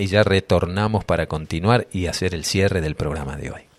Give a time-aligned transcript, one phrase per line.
[0.00, 3.73] y ya retornamos para continuar y hacer el cierre del programa de hoy.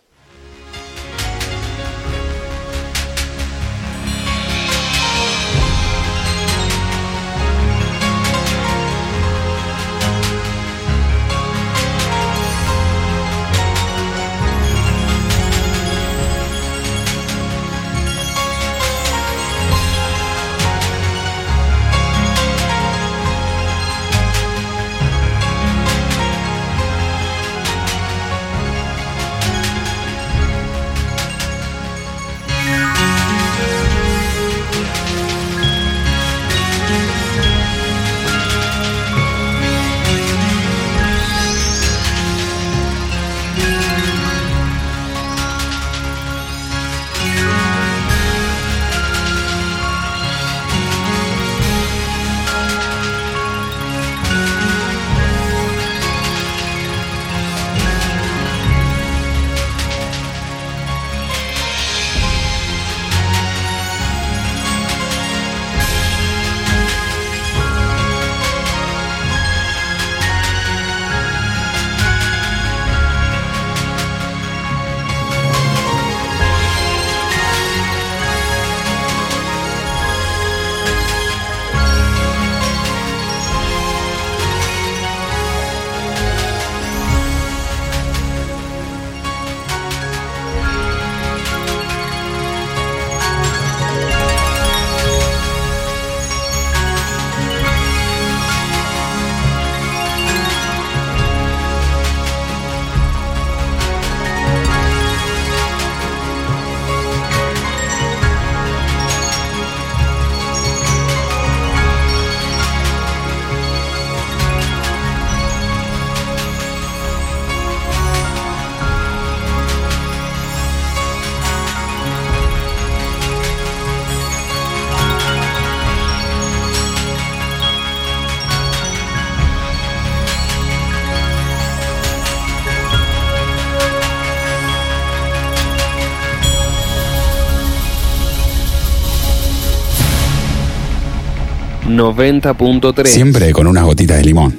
[143.09, 144.53] Siempre con unas gotitas de limón.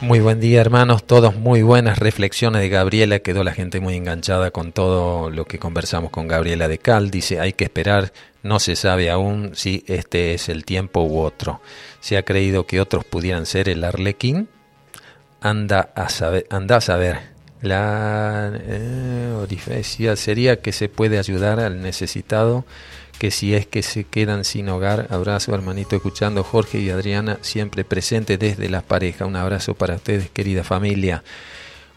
[0.00, 4.50] Muy buen día hermanos, todos muy buenas reflexiones de Gabriela, quedó la gente muy enganchada
[4.50, 8.74] con todo lo que conversamos con Gabriela de Cal, dice hay que esperar, no se
[8.74, 11.60] sabe aún si este es el tiempo u otro.
[12.00, 14.48] Se ha creído que otros pudieran ser el arlequín,
[15.42, 17.32] anda a saber, anda a saber.
[17.60, 22.64] La eh, sería que se puede ayudar al necesitado
[23.22, 27.84] que si es que se quedan sin hogar, abrazo hermanito escuchando Jorge y Adriana, siempre
[27.84, 29.26] presente desde la pareja.
[29.26, 31.22] Un abrazo para ustedes, querida familia.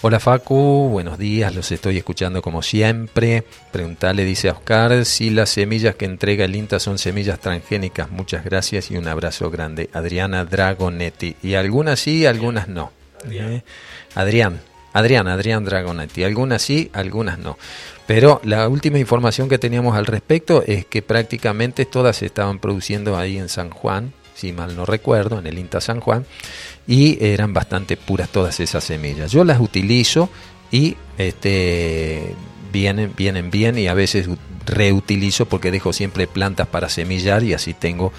[0.04, 3.44] Hola Facu, buenos días, los estoy escuchando como siempre.
[3.72, 8.12] Preguntale, dice Oscar, si las semillas que entrega el INTA son semillas transgénicas.
[8.12, 9.90] Muchas gracias y un abrazo grande.
[9.94, 11.38] Adriana Dragonetti.
[11.42, 12.92] Y algunas sí, algunas no.
[13.24, 13.64] Adrián,
[14.14, 14.62] Adrián,
[14.96, 16.24] Adrián, Adrián Dragonetti.
[16.24, 17.58] Algunas sí, algunas no.
[18.08, 23.18] Pero la última información que teníamos al respecto es que prácticamente todas se estaban produciendo
[23.18, 26.26] ahí en San Juan, si mal no recuerdo, en el INTA San Juan,
[26.88, 29.34] y eran bastante puras todas esas semillas.
[29.34, 30.30] Yo las utilizo
[30.72, 32.34] y este,
[32.72, 34.30] vienen, vienen bien y a veces
[34.66, 38.14] reutilizo porque dejo siempre plantas para semillar y así tengo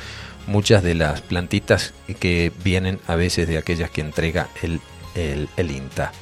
[0.46, 4.82] muchas de las plantitas que vienen a veces de aquellas que entrega el,
[5.14, 6.12] el, el INTA.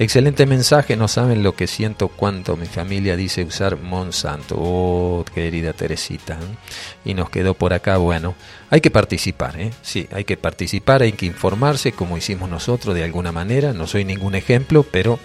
[0.00, 4.54] Excelente mensaje, no saben lo que siento cuando mi familia dice usar Monsanto.
[4.56, 6.34] Oh, querida Teresita.
[6.34, 7.10] ¿eh?
[7.10, 8.36] Y nos quedó por acá, bueno,
[8.70, 9.72] hay que participar, ¿eh?
[9.82, 13.72] Sí, hay que participar, hay que informarse como hicimos nosotros de alguna manera.
[13.72, 15.18] No soy ningún ejemplo, pero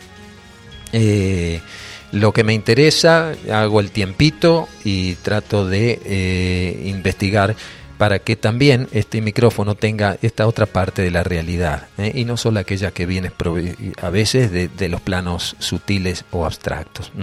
[0.92, 1.62] eh,
[2.12, 7.56] lo que me interesa, hago el tiempito y trato de eh, investigar
[8.03, 12.12] para que también este micrófono tenga esta otra parte de la realidad ¿eh?
[12.14, 13.31] y no solo aquella que viene
[14.01, 17.13] a veces de, los planos sutiles o abstractos.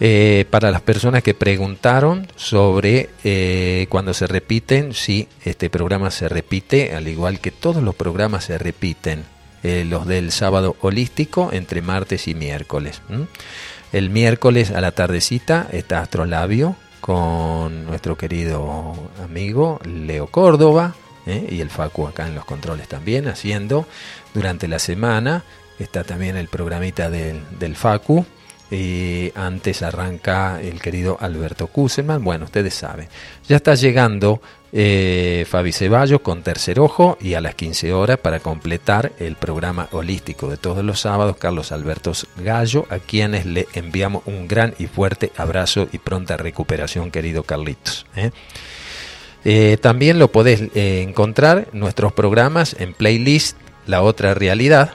[0.00, 6.26] Eh, para las personas que preguntaron sobre eh, cuando se repiten, sí, este programa se
[6.26, 9.24] repite, al igual que todos los programas se repiten,
[9.62, 13.02] los del sábado holístico entre martes y miércoles.
[13.92, 20.94] El miércoles a la tardecita está Astrolabio, con nuestro querido amigo Leo Córdoba
[21.26, 21.48] ¿eh?
[21.50, 23.86] y el Facu acá en los controles también haciendo
[24.32, 25.42] durante la semana.
[25.80, 28.24] Está también el programita del, del Facu.
[28.70, 32.22] Y antes arranca el querido Alberto Kuselman.
[32.22, 33.08] Bueno, ustedes saben.
[33.48, 34.40] Ya está llegando
[34.74, 39.88] eh, Fabi Ceballos con Tercer Ojo y a las 15 horas para completar el programa
[39.92, 44.86] holístico de todos los sábados, Carlos Alberto Gallo, a quienes le enviamos un gran y
[44.86, 48.06] fuerte abrazo y pronta recuperación, querido Carlitos.
[48.16, 48.30] ¿eh?
[49.44, 54.94] Eh, también lo podés encontrar nuestros programas en playlist La Otra Realidad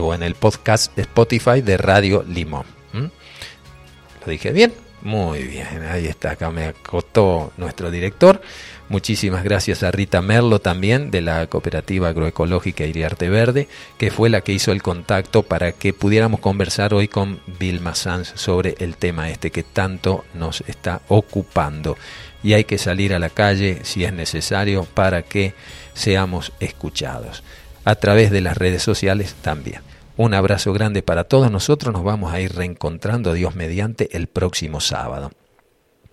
[0.00, 2.64] o en el podcast Spotify de Radio Limón.
[2.94, 4.72] ¿Lo dije bien?
[5.02, 8.42] Muy bien, ahí está, acá me acotó nuestro director.
[8.90, 13.66] Muchísimas gracias a Rita Merlo también de la Cooperativa Agroecológica Iriarte Verde,
[13.96, 18.32] que fue la que hizo el contacto para que pudiéramos conversar hoy con Vilma Sanz
[18.34, 21.96] sobre el tema este que tanto nos está ocupando.
[22.42, 25.54] Y hay que salir a la calle si es necesario para que
[25.94, 27.42] seamos escuchados.
[27.84, 29.80] A través de las redes sociales también.
[30.22, 31.94] Un abrazo grande para todos nosotros.
[31.94, 35.30] Nos vamos a ir reencontrando, Dios mediante, el próximo sábado.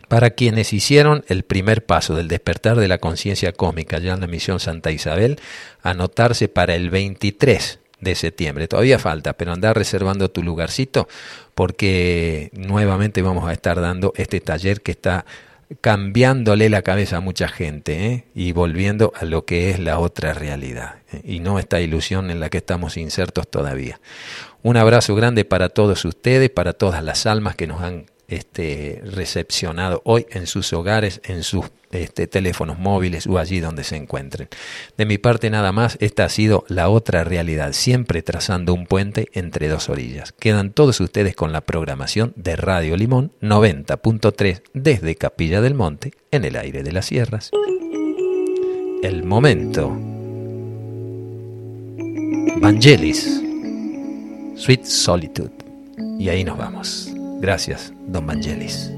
[0.07, 4.27] Para quienes hicieron el primer paso del despertar de la conciencia cósmica ya en la
[4.27, 5.41] misión Santa Isabel,
[5.83, 8.69] anotarse para el 23 de septiembre.
[8.69, 11.09] Todavía falta, pero anda reservando tu lugarcito
[11.53, 15.25] porque nuevamente vamos a estar dando este taller que está
[15.81, 18.23] cambiándole la cabeza a mucha gente ¿eh?
[18.33, 21.21] y volviendo a lo que es la otra realidad ¿eh?
[21.25, 23.99] y no esta ilusión en la que estamos insertos todavía.
[24.63, 30.01] Un abrazo grande para todos ustedes, para todas las almas que nos han este, recepcionado
[30.03, 34.49] hoy en sus hogares, en sus este, teléfonos móviles o allí donde se encuentren.
[34.97, 39.29] De mi parte nada más, esta ha sido la otra realidad, siempre trazando un puente
[39.33, 40.33] entre dos orillas.
[40.33, 46.43] Quedan todos ustedes con la programación de Radio Limón 90.3 desde Capilla del Monte, en
[46.43, 47.51] el aire de las sierras.
[49.01, 49.97] El momento.
[52.57, 53.41] Vangelis.
[54.55, 55.51] Sweet Solitude.
[56.19, 57.16] Y ahí nos vamos.
[57.39, 58.91] Gracias, don Vangelis.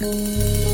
[0.00, 0.67] Música